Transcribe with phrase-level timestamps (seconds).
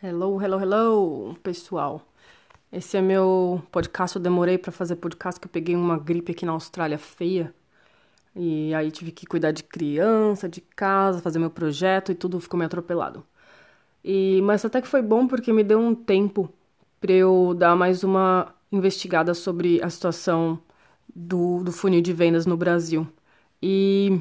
[0.00, 2.02] Hello, hello, hello, pessoal.
[2.72, 4.16] Esse é meu podcast.
[4.16, 7.54] Eu demorei para fazer podcast, que eu peguei uma gripe aqui na Austrália feia.
[8.36, 12.58] E aí tive que cuidar de criança, de casa, fazer meu projeto e tudo ficou
[12.58, 13.26] meio atropelado.
[14.04, 16.52] E, mas até que foi bom porque me deu um tempo
[17.00, 20.60] para eu dar mais uma investigada sobre a situação
[21.14, 23.06] do, do funil de vendas no Brasil.
[23.62, 24.20] E,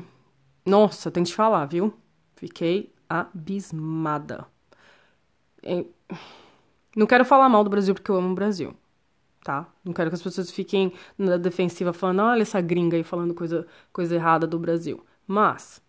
[0.66, 1.94] nossa, tem que te falar, viu?
[2.36, 4.48] Fiquei abismada.
[6.96, 8.74] Não quero falar mal do Brasil porque eu amo o Brasil,
[9.44, 9.68] tá?
[9.84, 13.68] Não quero que as pessoas fiquem na defensiva falando, olha essa gringa aí falando coisa,
[13.94, 15.06] coisa errada do Brasil.
[15.28, 15.82] Mas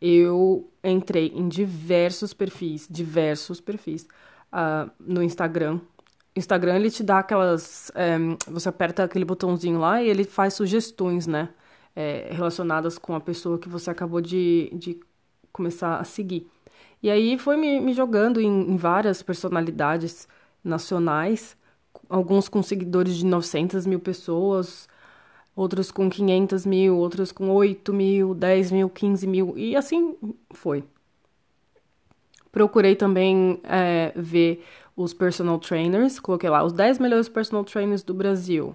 [0.00, 4.06] eu entrei em diversos perfis, diversos perfis
[4.52, 5.80] uh, no Instagram.
[6.34, 8.18] Instagram ele te dá aquelas, é,
[8.50, 11.48] você aperta aquele botãozinho lá e ele faz sugestões, né,
[11.94, 15.00] é, relacionadas com a pessoa que você acabou de, de
[15.50, 16.50] começar a seguir.
[17.02, 20.26] E aí foi me, me jogando em, em, várias personalidades
[20.64, 21.56] nacionais,
[22.08, 24.88] alguns com seguidores de 900 mil pessoas,
[25.54, 30.16] outros com 500 mil, outros com 8 mil, 10 mil, 15 mil, e assim
[30.50, 30.84] foi.
[32.50, 34.64] Procurei também é, ver
[34.96, 38.74] os personal trainers, coloquei lá os 10 melhores personal trainers do Brasil.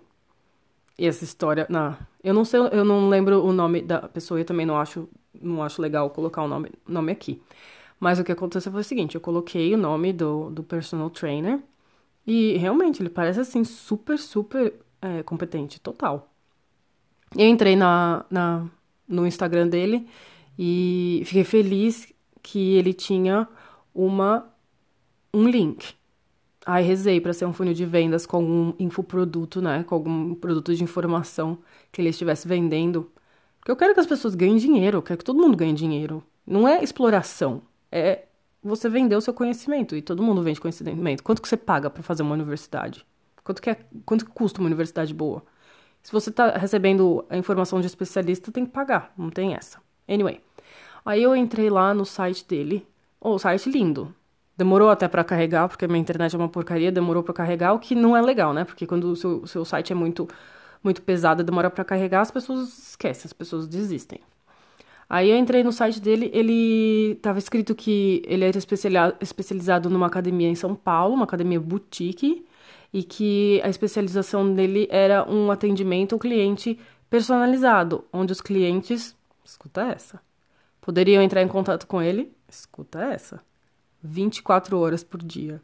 [0.97, 4.43] E essa história, não, eu não sei, eu não lembro o nome da pessoa e
[4.43, 7.41] também não acho, não acho legal colocar o nome, nome aqui.
[8.01, 11.59] Mas o que aconteceu foi o seguinte: eu coloquei o nome do, do personal trainer
[12.25, 16.27] e realmente ele parece assim super, super é, competente, total.
[17.37, 18.65] Eu entrei na, na,
[19.07, 20.07] no Instagram dele
[20.57, 23.47] e fiquei feliz que ele tinha
[23.93, 24.51] uma
[25.31, 25.93] um link.
[26.65, 29.83] Aí rezei para ser um funil de vendas com algum infoproduto, né?
[29.83, 31.59] Com algum produto de informação
[31.91, 33.11] que ele estivesse vendendo.
[33.59, 36.23] Porque eu quero que as pessoas ganhem dinheiro, eu quero que todo mundo ganhe dinheiro.
[36.45, 38.25] Não é exploração é
[38.63, 39.95] você vender o seu conhecimento.
[39.95, 41.23] E todo mundo vende conhecimento.
[41.23, 43.05] Quanto que você paga para fazer uma universidade?
[43.43, 45.43] Quanto que, é, quanto que custa uma universidade boa?
[46.03, 49.13] Se você está recebendo a informação de especialista, tem que pagar.
[49.17, 49.79] Não tem essa.
[50.07, 50.41] Anyway.
[51.05, 52.87] Aí eu entrei lá no site dele.
[53.19, 54.13] Oh, o site lindo.
[54.55, 57.95] Demorou até para carregar, porque minha internet é uma porcaria, demorou para carregar, o que
[57.95, 58.63] não é legal, né?
[58.63, 60.27] Porque quando o seu, seu site é muito,
[60.83, 64.19] muito pesado, demora para carregar, as pessoas esquecem, as pessoas desistem.
[65.13, 68.57] Aí eu entrei no site dele, ele estava escrito que ele era
[69.19, 72.45] especializado numa academia em São Paulo, uma academia boutique,
[72.93, 76.79] e que a especialização dele era um atendimento ao cliente
[77.09, 79.13] personalizado, onde os clientes,
[79.43, 80.21] escuta essa,
[80.79, 83.41] poderiam entrar em contato com ele, escuta essa,
[84.01, 85.61] 24 horas por dia.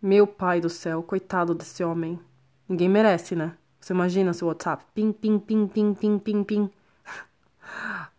[0.00, 2.20] Meu pai do céu, coitado desse homem.
[2.68, 3.56] Ninguém merece, né?
[3.80, 6.70] Você imagina seu WhatsApp, pim, pim, pim, pim, pim, pim, pim.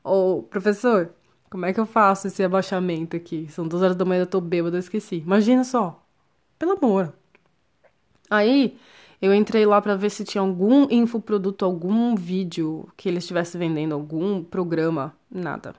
[0.03, 1.11] Ou, professor,
[1.49, 3.47] como é que eu faço esse abaixamento aqui?
[3.49, 5.17] São duas horas da manhã, eu tô bêbada, eu esqueci.
[5.17, 6.03] Imagina só.
[6.57, 7.13] Pelo amor.
[8.29, 8.77] Aí,
[9.21, 13.93] eu entrei lá para ver se tinha algum infoproduto, algum vídeo que ele estivesse vendendo,
[13.93, 15.13] algum programa.
[15.29, 15.73] Nada.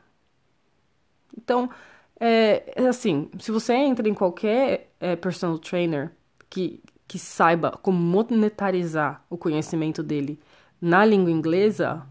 [1.37, 1.71] Então,
[2.19, 6.13] é, é assim, se você entra em qualquer é, personal trainer
[6.51, 10.39] que, que saiba como monetarizar o conhecimento dele
[10.81, 12.07] na língua inglesa,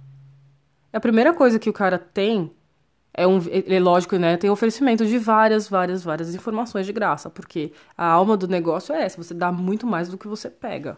[0.94, 2.52] a primeira coisa que o cara tem
[3.14, 3.40] é um.
[3.52, 4.38] É lógico, né?
[4.38, 9.04] Tem oferecimento de várias, várias, várias informações de graça, porque a alma do negócio é
[9.04, 10.98] essa: você dá muito mais do que você pega.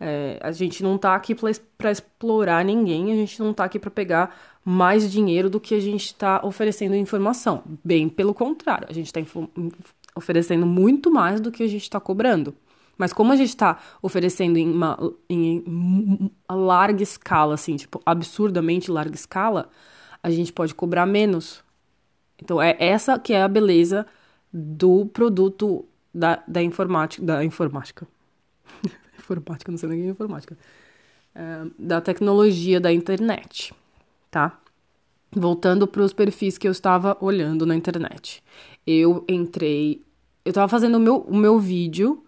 [0.00, 3.90] É, a gente não tá aqui para explorar ninguém, a gente não tá aqui para
[3.90, 7.64] pegar mais dinheiro do que a gente está oferecendo informação.
[7.84, 9.20] Bem pelo contrário, a gente está
[10.14, 12.54] oferecendo muito mais do que a gente está cobrando.
[12.98, 14.98] Mas como a gente está oferecendo em uma
[15.30, 19.70] em larga escala, assim, tipo, absurdamente larga escala,
[20.20, 21.62] a gente pode cobrar menos.
[22.42, 24.04] Então, é essa que é a beleza
[24.52, 27.24] do produto da, da informática.
[27.24, 28.06] Da informática.
[29.16, 30.58] informática, não sei nem o que é informática.
[31.34, 33.72] É, da tecnologia da internet,
[34.28, 34.58] tá?
[35.30, 38.42] Voltando para os perfis que eu estava olhando na internet.
[38.84, 40.02] Eu entrei.
[40.44, 42.24] Eu estava fazendo o meu, o meu vídeo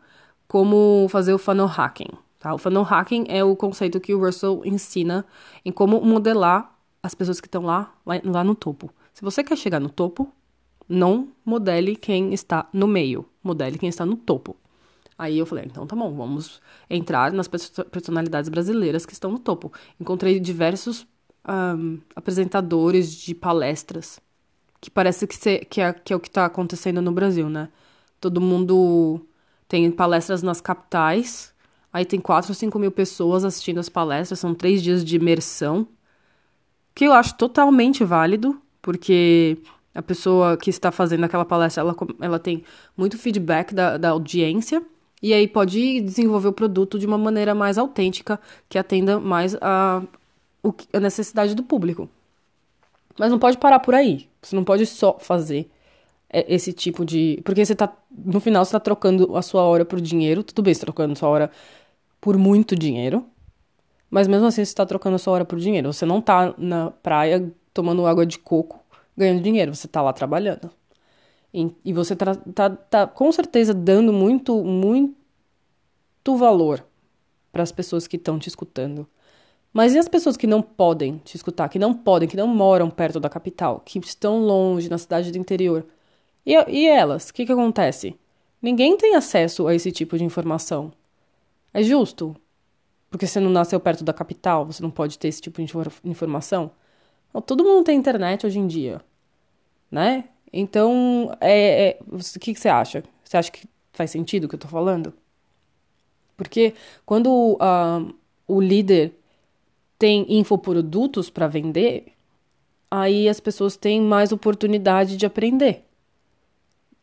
[0.50, 2.11] como fazer o funnel hacking.
[2.41, 2.52] Tá?
[2.52, 5.25] O funnel hacking é o conceito que o Russell ensina
[5.64, 8.93] em como modelar as pessoas que estão lá, lá, no topo.
[9.14, 10.32] Se você quer chegar no topo,
[10.88, 14.56] não modele quem está no meio, modele quem está no topo.
[15.17, 19.73] Aí eu falei, então tá bom, vamos entrar nas personalidades brasileiras que estão no topo.
[20.00, 21.06] Encontrei diversos
[21.49, 24.19] um, apresentadores de palestras,
[24.81, 27.69] que parece que, que, é, que é o que está acontecendo no Brasil, né?
[28.20, 29.25] Todo mundo
[29.70, 31.55] tem palestras nas capitais,
[31.93, 35.87] aí tem 4 ou 5 mil pessoas assistindo as palestras, são três dias de imersão,
[36.94, 39.56] que eu acho totalmente válido, porque
[39.94, 42.62] A pessoa que está fazendo aquela palestra, ela, ela tem
[42.96, 44.82] muito feedback da, da audiência
[45.22, 50.02] e aí pode desenvolver o produto de uma maneira mais autêntica, que atenda mais a,
[50.93, 52.08] a necessidade do público.
[53.19, 54.28] Mas não pode parar por aí.
[54.40, 55.69] Você não pode só fazer
[56.32, 57.41] esse tipo de.
[57.44, 57.93] Porque você tá.
[58.11, 60.43] No final, você tá trocando a sua hora por dinheiro.
[60.43, 61.50] Tudo bem, você tá trocando a sua hora
[62.21, 63.27] por muito dinheiro.
[64.11, 65.93] Mas mesmo assim, você tá trocando a sua hora por dinheiro.
[65.93, 68.81] Você não tá na praia tomando água de coco
[69.17, 69.75] ganhando dinheiro.
[69.75, 70.71] Você tá lá trabalhando.
[71.53, 75.17] E, e você tá, tá, tá com certeza dando muito, muito
[76.37, 76.85] valor
[77.53, 79.06] para as pessoas que estão te escutando.
[79.73, 82.91] Mas e as pessoas que não podem te escutar, que não podem, que não moram
[82.91, 85.87] perto da capital, que estão longe, na cidade do interior?
[86.45, 87.29] E, e elas?
[87.29, 88.17] O que, que acontece?
[88.61, 90.93] Ninguém tem acesso a esse tipo de informação.
[91.73, 92.37] É justo?
[93.11, 95.73] Porque você não nasceu perto da capital, você não pode ter esse tipo de
[96.05, 96.71] informação?
[97.47, 99.01] Todo mundo tem internet hoje em dia,
[99.91, 100.25] né?
[100.53, 103.05] Então, é, é, o que, que você acha?
[103.25, 105.13] Você acha que faz sentido o que eu tô falando?
[106.37, 108.15] Porque quando uh,
[108.49, 109.13] o líder
[109.99, 112.13] tem infoprodutos para vender,
[112.91, 115.85] aí as pessoas têm mais oportunidade de aprender.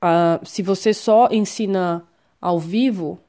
[0.03, 2.03] Uh, se você só ensina
[2.39, 3.19] ao vivo,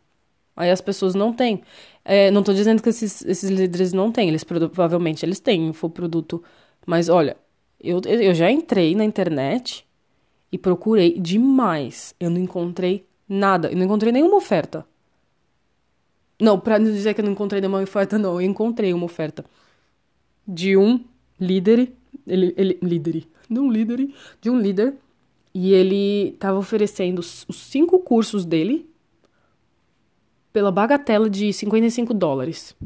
[0.56, 1.62] aí as pessoas não têm.
[2.04, 6.42] É, não estou dizendo que esses, esses líderes não têm, eles provavelmente eles têm infoproduto.
[6.86, 7.36] Mas olha,
[7.80, 9.86] eu, eu já entrei na internet
[10.50, 12.14] e procurei demais.
[12.18, 14.86] Eu não encontrei nada, eu não encontrei nenhuma oferta.
[16.40, 18.40] Não, pra não dizer que eu não encontrei nenhuma oferta, não.
[18.40, 19.44] Eu encontrei uma oferta
[20.46, 21.04] de um
[21.38, 21.92] líder.
[22.26, 23.26] Ele, ele, líder.
[23.50, 24.08] De um líder.
[24.40, 24.94] De um líder.
[25.60, 28.88] E ele tava oferecendo os, os cinco cursos dele
[30.52, 32.76] pela bagatela de 55 dólares.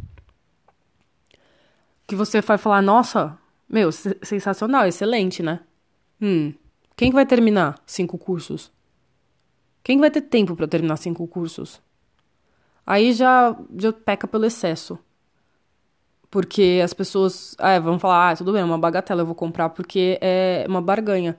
[2.06, 3.38] Que você vai falar, nossa,
[3.68, 5.60] meu, sensacional, excelente, né?
[6.18, 6.54] Hum,
[6.96, 8.72] quem vai terminar cinco cursos?
[9.84, 11.78] Quem vai ter tempo para terminar cinco cursos?
[12.86, 14.98] Aí já, já peca pelo excesso.
[16.30, 19.68] Porque as pessoas ah, vão falar, ah, tudo bem, é uma bagatela, eu vou comprar
[19.68, 21.38] porque é uma barganha.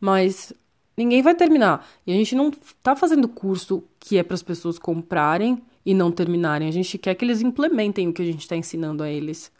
[0.00, 0.52] Mas
[0.96, 1.86] ninguém vai terminar.
[2.06, 2.50] E a gente não
[2.82, 6.68] tá fazendo curso que é para as pessoas comprarem e não terminarem.
[6.68, 9.50] A gente quer que eles implementem o que a gente está ensinando a eles.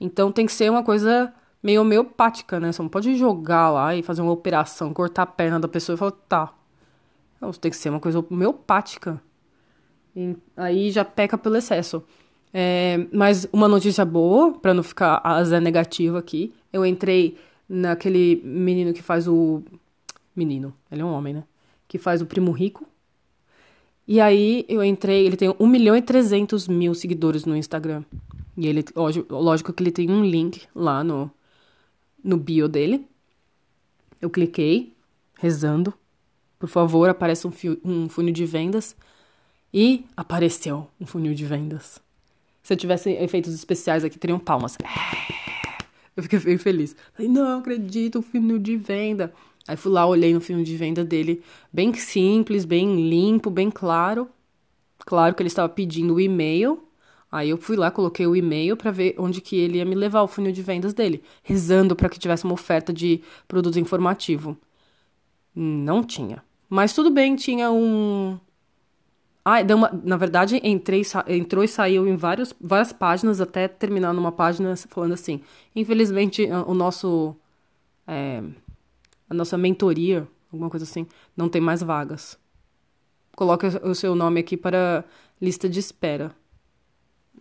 [0.00, 1.32] Então tem que ser uma coisa
[1.62, 2.70] meio homeopática, né?
[2.70, 5.98] Você não pode jogar lá e fazer uma operação, cortar a perna da pessoa e
[5.98, 6.52] falar, tá.
[7.40, 9.20] Não, tem que ser uma coisa homeopática.
[10.14, 12.02] E aí já peca pelo excesso.
[12.52, 17.36] É, mas uma notícia boa, para não ficar a Zé negativa aqui, eu entrei
[17.68, 19.62] naquele menino que faz o.
[20.36, 21.44] Menino, ele é um homem, né?
[21.88, 22.86] Que faz o Primo Rico.
[24.06, 28.04] E aí eu entrei, ele tem 1 milhão e 300 mil seguidores no Instagram.
[28.56, 28.84] E ele,
[29.28, 31.30] lógico que ele tem um link lá no,
[32.22, 33.06] no bio dele.
[34.20, 34.94] Eu cliquei,
[35.38, 35.92] rezando.
[36.58, 37.52] Por favor, apareça um,
[37.84, 38.96] um funil de vendas.
[39.72, 42.00] E apareceu um funil de vendas.
[42.62, 44.76] Se eu tivesse efeitos especiais aqui, teriam palmas.
[46.16, 46.96] Eu fiquei bem feliz.
[47.12, 49.34] Falei, não acredito, um funil de venda.
[49.68, 51.42] Aí fui lá, olhei no funil de venda dele,
[51.72, 54.28] bem simples, bem limpo, bem claro.
[55.00, 56.82] Claro que ele estava pedindo o e-mail.
[57.30, 60.22] Aí eu fui lá, coloquei o e-mail para ver onde que ele ia me levar
[60.22, 64.56] o funil de vendas dele, rezando para que tivesse uma oferta de produto informativo.
[65.54, 66.42] Não tinha.
[66.68, 68.38] Mas tudo bem, tinha um
[69.48, 74.32] ah, uma, na verdade, entrei, entrou e saiu em vários, várias páginas, até terminar numa
[74.32, 75.40] página falando assim:
[75.74, 77.36] infelizmente, o nosso.
[78.08, 78.42] É,
[79.28, 81.06] a nossa mentoria, alguma coisa assim,
[81.36, 82.38] não tem mais vagas.
[83.34, 85.04] Coloque o seu nome aqui para
[85.40, 86.34] lista de espera.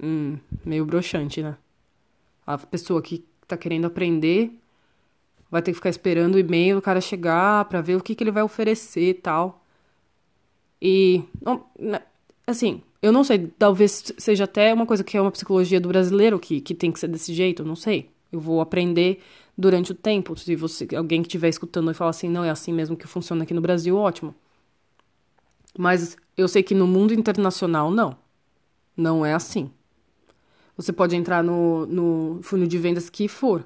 [0.01, 1.57] Hum, meio broxante, né?
[2.45, 4.51] A pessoa que tá querendo aprender
[5.49, 8.23] vai ter que ficar esperando o e-mail do cara chegar para ver o que, que
[8.23, 9.63] ele vai oferecer e tal.
[10.81, 11.23] E,
[11.79, 12.01] né,
[12.45, 16.39] assim, eu não sei, talvez seja até uma coisa que é uma psicologia do brasileiro
[16.39, 18.09] que, que tem que ser desse jeito, não sei.
[18.35, 19.21] Eu vou aprender
[19.57, 20.35] durante o tempo.
[20.35, 23.43] Se você, alguém que estiver escutando e falar assim, não é assim mesmo que funciona
[23.43, 24.35] aqui no Brasil, ótimo.
[25.77, 28.17] Mas eu sei que no mundo internacional, não.
[28.95, 29.71] Não é assim.
[30.75, 33.65] Você pode entrar no, no funil de vendas que for.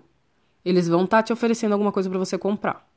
[0.63, 2.87] Eles vão estar tá te oferecendo alguma coisa para você comprar.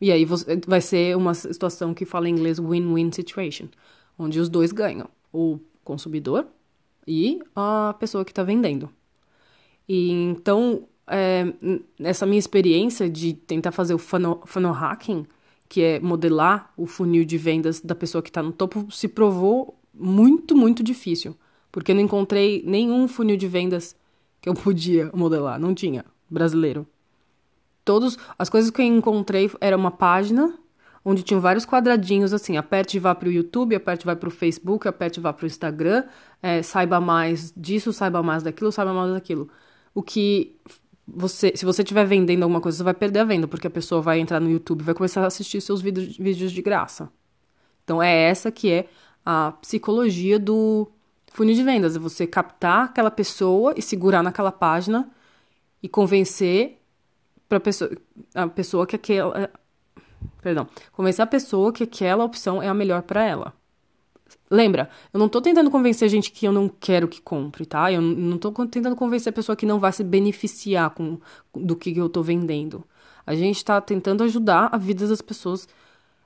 [0.00, 0.26] E aí
[0.66, 3.68] vai ser uma situação que fala em inglês win-win situation,
[4.18, 6.46] onde os dois ganham, o consumidor
[7.06, 8.90] e a pessoa que está vendendo.
[9.88, 11.52] E então, é,
[12.00, 15.26] essa minha experiência de tentar fazer o funnel, funnel hacking,
[15.68, 19.78] que é modelar o funil de vendas da pessoa que está no topo, se provou
[19.92, 21.36] muito, muito difícil.
[21.70, 23.96] Porque eu não encontrei nenhum funil de vendas
[24.40, 26.86] que eu podia modelar, não tinha, brasileiro.
[27.84, 30.58] Todos, as coisas que eu encontrei era uma página
[31.04, 34.28] onde tinham vários quadradinhos assim, aperte e vá para o YouTube, aperte e vá para
[34.28, 36.04] o Facebook, aperte e vá para o Instagram,
[36.42, 39.50] é, saiba mais disso, saiba mais daquilo, saiba mais daquilo.
[39.94, 40.56] O que
[41.06, 44.00] você, se você estiver vendendo alguma coisa, você vai perder a venda, porque a pessoa
[44.00, 47.10] vai entrar no YouTube e vai começar a assistir seus vídeos, vídeos de graça.
[47.84, 48.88] Então é essa que é
[49.24, 50.90] a psicologia do
[51.32, 55.10] funil de vendas, é você captar aquela pessoa e segurar naquela página
[55.82, 56.78] e convencer
[57.48, 57.90] para pessoa,
[58.34, 59.50] a pessoa que aquela
[60.40, 63.54] perdão, convencer a pessoa que aquela opção é a melhor para ela.
[64.50, 67.90] Lembra, eu não tô tentando convencer a gente que eu não quero que compre, tá?
[67.90, 71.18] Eu não tô tentando convencer a pessoa que não vai se beneficiar com,
[71.54, 72.84] do que eu tô vendendo.
[73.26, 75.68] A gente tá tentando ajudar a vida das pessoas.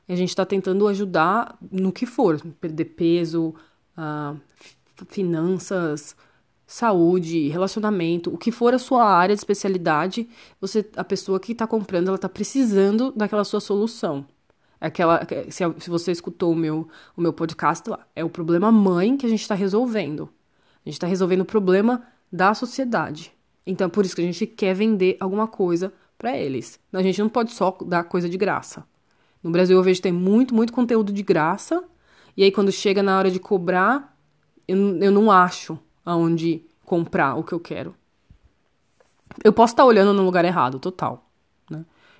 [0.08, 2.40] A gente tá tentando ajudar no que for.
[2.60, 3.54] Perder peso,
[3.96, 4.38] uh,
[5.08, 6.16] finanças,
[6.66, 10.28] saúde, relacionamento, o que for a sua área de especialidade,
[10.60, 14.26] você, a pessoa que está comprando, ela está precisando daquela sua solução.
[14.80, 19.16] Aquela, se, se você escutou o meu, o meu podcast lá, é o problema mãe
[19.16, 20.28] que a gente está resolvendo.
[20.84, 23.32] A gente está resolvendo o problema da sociedade.
[23.66, 26.78] Então é por isso que a gente quer vender alguma coisa para eles.
[26.92, 28.84] A gente não pode só dar coisa de graça.
[29.42, 31.84] No Brasil eu vejo que tem muito, muito conteúdo de graça.
[32.36, 34.16] E aí quando chega na hora de cobrar,
[34.66, 37.94] eu, eu não acho aonde comprar o que eu quero.
[39.44, 41.27] Eu posso estar olhando no lugar errado, total.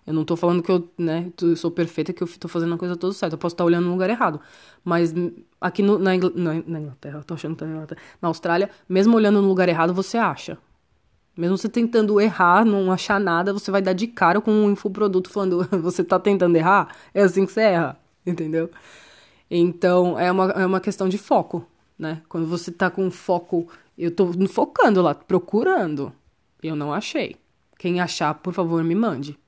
[0.09, 2.97] Eu não tô falando que eu, né, sou perfeita, que eu tô fazendo a coisa
[2.97, 3.35] toda certa.
[3.35, 4.41] Eu posso estar olhando no lugar errado.
[4.83, 5.15] Mas
[5.61, 6.33] aqui no, na, Ingl...
[6.35, 8.00] na, Inglaterra, tô achando que tá na Inglaterra.
[8.23, 10.57] Na Austrália, mesmo olhando no lugar errado, você acha.
[11.37, 15.31] Mesmo você tentando errar, não achar nada, você vai dar de cara com um infoproduto
[15.31, 16.97] falando, você tá tentando errar?
[17.15, 17.97] É assim que você erra,
[18.27, 18.71] entendeu?
[19.50, 21.65] Então, é uma, é uma questão de foco
[21.99, 22.23] né?
[22.29, 26.12] Quando você tá com foco, eu tô focando lá, procurando.
[26.62, 27.37] Eu não achei.
[27.79, 29.38] Quem achar, por favor, me mande.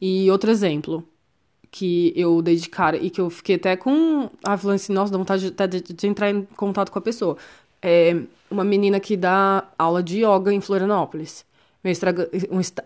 [0.00, 1.06] E outro exemplo
[1.70, 4.30] que eu dei de cara e que eu fiquei até com.
[4.44, 7.36] Ah, falando assim, nossa, dá vontade de, de, de entrar em contato com a pessoa.
[7.82, 8.16] É
[8.50, 11.44] uma menina que dá aula de yoga em Florianópolis.
[11.82, 11.92] Meu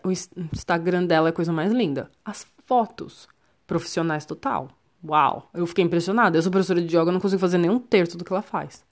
[0.05, 0.11] o
[0.53, 2.11] Instagram dela é a coisa mais linda.
[2.25, 3.29] As fotos
[3.67, 4.69] profissionais total.
[5.05, 5.49] Uau!
[5.55, 6.37] Eu fiquei impressionada.
[6.37, 8.85] Eu sou professora de yoga, não consigo fazer nem um terço do que ela faz.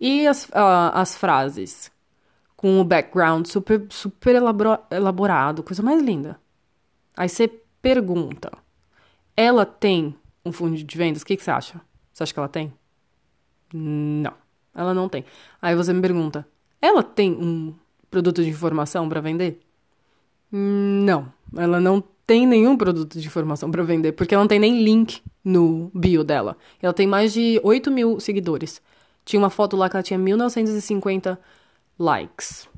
[0.00, 1.90] E as, uh, as frases?
[2.56, 4.34] Com o background super, super
[4.90, 6.38] elaborado, coisa mais linda.
[7.18, 7.48] Aí você
[7.82, 8.52] pergunta:
[9.36, 11.22] ela tem um fundo de vendas?
[11.22, 11.80] O que, que você acha?
[12.12, 12.72] Você acha que ela tem?
[13.74, 14.32] Não,
[14.72, 15.24] ela não tem.
[15.60, 16.46] Aí você me pergunta:
[16.80, 17.74] ela tem um
[18.08, 19.58] produto de informação para vender?
[20.52, 24.80] Não, ela não tem nenhum produto de informação para vender, porque ela não tem nem
[24.84, 26.56] link no bio dela.
[26.80, 28.80] Ela tem mais de 8 mil seguidores.
[29.24, 31.38] Tinha uma foto lá que ela tinha 1950
[31.98, 32.68] likes.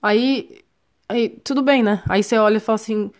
[0.00, 0.64] Aí,
[1.08, 2.02] aí, tudo bem, né?
[2.08, 3.10] Aí você olha e fala assim: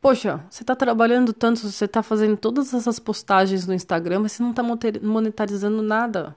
[0.00, 4.42] Poxa, você tá trabalhando tanto, você tá fazendo todas essas postagens no Instagram, mas você
[4.42, 6.34] não tá monetarizando nada.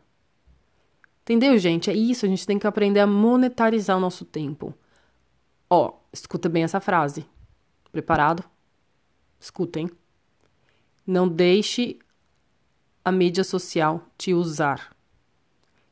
[1.22, 1.90] Entendeu, gente?
[1.90, 4.74] É isso, a gente tem que aprender a monetarizar o nosso tempo.
[5.70, 7.26] Ó, escuta bem essa frase.
[7.90, 8.44] Preparado?
[9.40, 9.90] Escutem.
[11.08, 12.00] Não deixe
[13.06, 14.94] a mídia social te usar.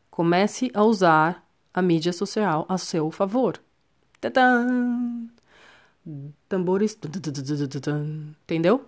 [0.09, 3.61] Comece a usar a mídia social a seu favor.
[6.47, 6.97] Tambores.
[8.43, 8.85] Entendeu?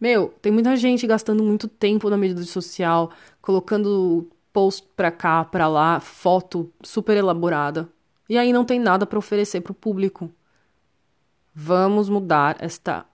[0.00, 3.10] Meu, tem muita gente gastando muito tempo na mídia social,
[3.42, 7.88] colocando post pra cá, pra lá, foto super elaborada.
[8.28, 10.30] E aí não tem nada para oferecer para o público.
[11.54, 13.04] Vamos mudar esta,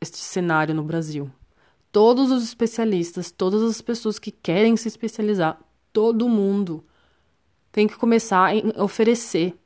[0.00, 1.30] este cenário no Brasil.
[1.90, 5.58] Todos os especialistas, todas as pessoas que querem se especializar,
[5.92, 6.84] todo mundo
[7.72, 9.58] tem que começar a oferecer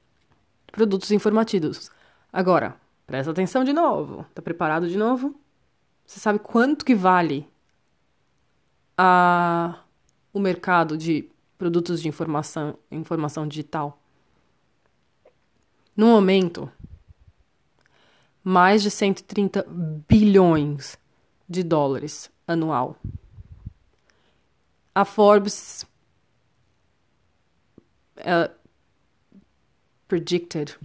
[0.70, 1.90] produtos informativos.
[2.32, 4.24] Agora, presta atenção de novo.
[4.34, 5.34] Tá preparado de novo?
[6.06, 7.48] Você sabe quanto que vale
[8.96, 9.80] a,
[10.32, 13.98] o mercado de produtos de informação, informação digital?
[15.96, 16.70] No momento,
[18.42, 19.66] mais de 130
[20.08, 20.98] bilhões
[21.48, 22.96] de dólares anual.
[24.94, 25.86] A Forbes
[28.18, 28.59] uh,
[30.10, 30.76] predicted,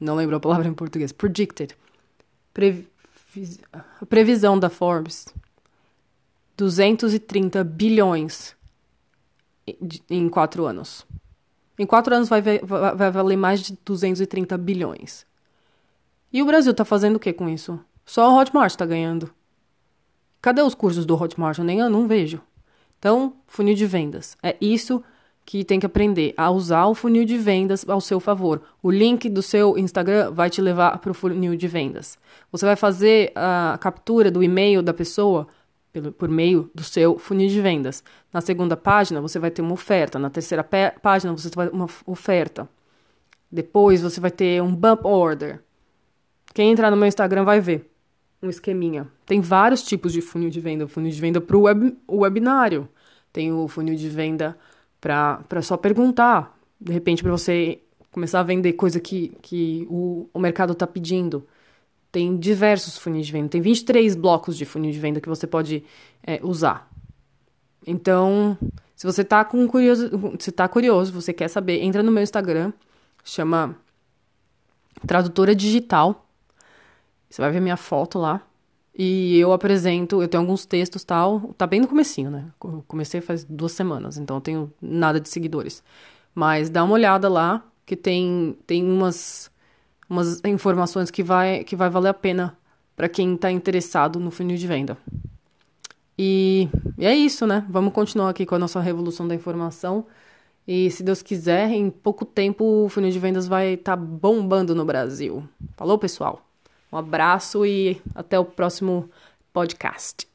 [0.00, 1.76] não lembro a palavra em português, predicted,
[3.72, 5.26] a previsão da Forbes,
[6.56, 8.56] 230 bilhões
[10.08, 11.04] em quatro anos.
[11.76, 15.26] Em quatro anos vai, vai, vai valer mais de 230 bilhões.
[16.32, 17.80] E o Brasil tá fazendo o que com isso?
[18.04, 19.34] Só o Hotmart tá ganhando.
[20.40, 21.58] Cadê os cursos do Hotmart?
[21.58, 22.40] Eu nem eu não vejo.
[22.96, 24.38] Então, funil de vendas.
[24.40, 25.02] É isso
[25.46, 28.60] que tem que aprender a usar o funil de vendas ao seu favor.
[28.82, 32.18] O link do seu Instagram vai te levar para o funil de vendas.
[32.50, 35.46] Você vai fazer a captura do e-mail da pessoa
[36.18, 38.02] por meio do seu funil de vendas.
[38.32, 40.18] Na segunda página, você vai ter uma oferta.
[40.18, 42.68] Na terceira página, você vai ter uma oferta.
[43.50, 45.62] Depois, você vai ter um bump order.
[46.52, 47.88] Quem entrar no meu Instagram vai ver
[48.42, 49.06] um esqueminha.
[49.24, 50.84] Tem vários tipos de funil de venda.
[50.84, 52.88] O funil de venda para o web, webinário.
[53.32, 54.56] Tem o funil de venda
[55.06, 60.38] para só perguntar, de repente, para você começar a vender coisa que, que o, o
[60.38, 61.46] mercado está pedindo.
[62.10, 65.84] Tem diversos funis de venda, tem 23 blocos de funil de venda que você pode
[66.22, 66.90] é, usar.
[67.86, 68.58] Então,
[68.96, 70.10] se você está com curioso,
[70.40, 72.72] se tá curioso, você quer saber, entra no meu Instagram,
[73.22, 73.76] chama
[75.06, 76.26] Tradutora Digital.
[77.30, 78.42] Você vai ver minha foto lá.
[78.98, 82.46] E eu apresento, eu tenho alguns textos tal, tá bem no comecinho, né?
[82.64, 85.82] Eu comecei faz duas semanas, então eu tenho nada de seguidores.
[86.34, 89.50] Mas dá uma olhada lá, que tem, tem umas,
[90.08, 92.56] umas informações que vai, que vai valer a pena
[92.96, 94.96] para quem está interessado no funil de venda.
[96.18, 97.66] E, e é isso, né?
[97.68, 100.06] Vamos continuar aqui com a nossa revolução da informação.
[100.66, 104.74] E se Deus quiser, em pouco tempo o funil de vendas vai estar tá bombando
[104.74, 105.46] no Brasil.
[105.76, 106.45] Falou, pessoal?
[106.96, 109.10] Um abraço e até o próximo
[109.52, 110.26] podcast.